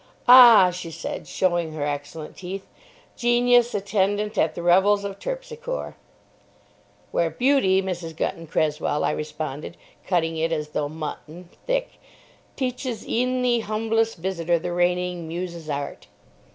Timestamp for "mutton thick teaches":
10.89-13.07